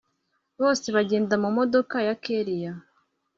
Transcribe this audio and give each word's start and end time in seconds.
bose 0.61 0.85
bagenda 0.95 1.33
mumodoka 1.43 1.97
ya 2.07 2.15
kellia 2.23 2.73